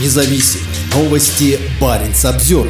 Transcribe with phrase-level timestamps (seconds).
[0.00, 0.60] независим.
[0.94, 2.68] Новости Баренц обзор.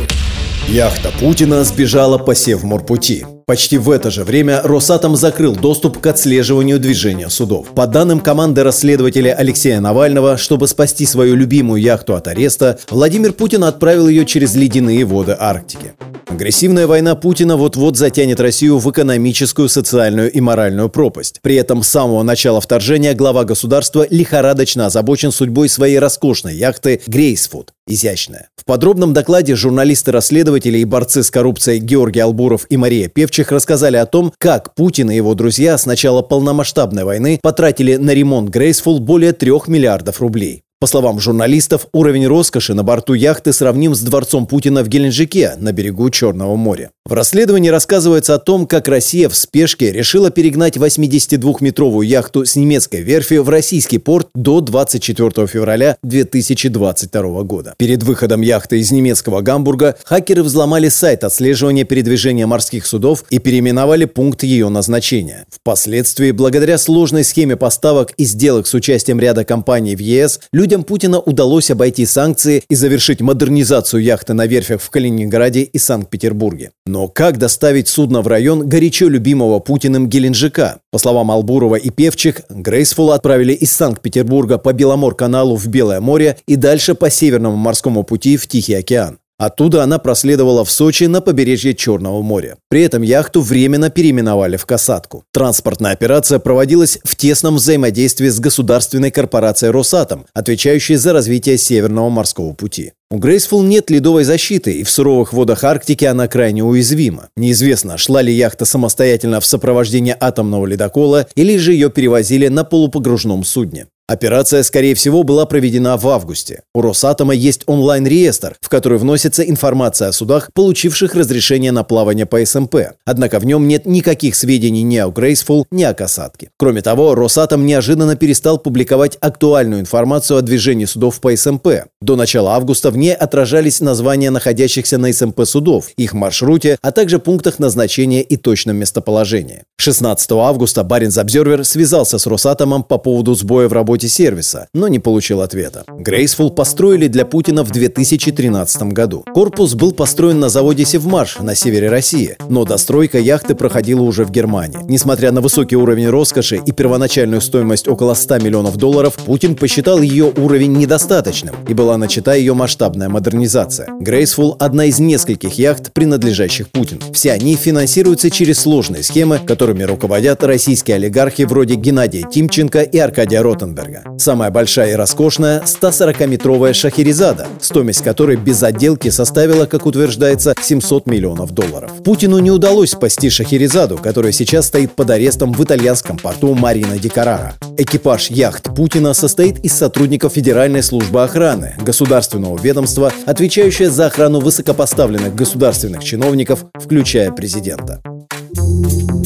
[0.68, 3.26] Яхта Путина сбежала по Севморпути.
[3.46, 7.68] Почти в это же время Росатом закрыл доступ к отслеживанию движения судов.
[7.74, 13.64] По данным команды расследователя Алексея Навального, чтобы спасти свою любимую яхту от ареста, Владимир Путин
[13.64, 15.92] отправил ее через ледяные воды Арктики.
[16.34, 21.38] Агрессивная война Путина вот-вот затянет Россию в экономическую, социальную и моральную пропасть.
[21.42, 27.72] При этом с самого начала вторжения глава государства лихорадочно озабочен судьбой своей роскошной яхты «Грейсфуд»
[27.86, 28.48] изящная.
[28.56, 34.06] В подробном докладе журналисты-расследователи и борцы с коррупцией Георгий Албуров и Мария Певчих рассказали о
[34.06, 39.34] том, как Путин и его друзья с начала полномасштабной войны потратили на ремонт Грейсфул более
[39.34, 40.63] трех миллиардов рублей.
[40.84, 45.72] По словам журналистов, уровень роскоши на борту яхты сравним с дворцом Путина в Геленджике на
[45.72, 46.90] берегу Черного моря.
[47.06, 53.00] В расследовании рассказывается о том, как Россия в спешке решила перегнать 82-метровую яхту с немецкой
[53.00, 57.74] верфи в российский порт до 24 февраля 2022 года.
[57.78, 64.04] Перед выходом яхты из немецкого Гамбурга хакеры взломали сайт отслеживания передвижения морских судов и переименовали
[64.04, 65.46] пункт ее назначения.
[65.50, 70.82] Впоследствии, благодаря сложной схеме поставок и сделок с участием ряда компаний в ЕС, людям Людям
[70.86, 76.72] Путина удалось обойти санкции и завершить модернизацию яхты на верфях в Калининграде и Санкт-Петербурге.
[76.84, 80.80] Но как доставить судно в район горячо любимого Путиным Геленджика?
[80.90, 86.56] По словам Албурова и Певчих, Грейсфул отправили из Санкт-Петербурга по Беломор-каналу в Белое море и
[86.56, 89.18] дальше по Северному морскому пути в Тихий океан.
[89.36, 92.56] Оттуда она проследовала в Сочи на побережье Черного моря.
[92.68, 95.24] При этом яхту временно переименовали в «Касатку».
[95.32, 102.52] Транспортная операция проводилась в тесном взаимодействии с государственной корпорацией «Росатом», отвечающей за развитие Северного морского
[102.52, 102.92] пути.
[103.10, 107.28] У Грейсфул нет ледовой защиты, и в суровых водах Арктики она крайне уязвима.
[107.36, 113.44] Неизвестно, шла ли яхта самостоятельно в сопровождении атомного ледокола или же ее перевозили на полупогружном
[113.44, 113.86] судне.
[114.06, 116.60] Операция, скорее всего, была проведена в августе.
[116.74, 122.44] У Росатома есть онлайн-реестр, в который вносится информация о судах, получивших разрешение на плавание по
[122.44, 122.76] СМП.
[123.06, 126.50] Однако в нем нет никаких сведений ни о Graceful, ни о «Касатке».
[126.58, 131.86] Кроме того, Росатом неожиданно перестал публиковать актуальную информацию о движении судов по СМП.
[132.02, 137.18] До начала августа в ней отражались названия находящихся на СМП судов, их маршруте, а также
[137.18, 139.62] пунктах назначения и точном местоположении.
[139.78, 144.88] 16 августа Barents Observer связался с Росатомом по поводу сбоя в работе работе сервиса, но
[144.88, 145.84] не получил ответа.
[145.98, 149.24] Graceful построили для Путина в 2013 году.
[149.32, 154.32] Корпус был построен на заводе «Севмаш» на севере России, но достройка яхты проходила уже в
[154.32, 154.80] Германии.
[154.88, 160.32] Несмотря на высокий уровень роскоши и первоначальную стоимость около 100 миллионов долларов, Путин посчитал ее
[160.36, 163.88] уровень недостаточным, и была начата ее масштабная модернизация.
[164.00, 167.00] Грейсфул– одна из нескольких яхт, принадлежащих Путину.
[167.12, 173.40] Все они финансируются через сложные схемы, которыми руководят российские олигархи вроде Геннадия Тимченко и Аркадия
[173.40, 173.83] Ротенберга.
[173.84, 174.18] Ротенберга.
[174.18, 181.52] Самая большая и роскошная– 140-метровая Шахерезада, стоимость которой без отделки составила, как утверждается, 700 миллионов
[181.52, 181.90] долларов.
[182.02, 187.08] Путину не удалось спасти Шахерезаду, которая сейчас стоит под арестом в итальянском порту Марина ди
[187.08, 187.54] Карара.
[187.76, 195.34] Экипаж яхт Путина состоит из сотрудников Федеральной службы охраны, государственного ведомства, отвечающее за охрану высокопоставленных
[195.34, 198.00] государственных чиновников, включая президента.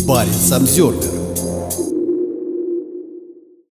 [0.06, 1.17] Парень Самсервер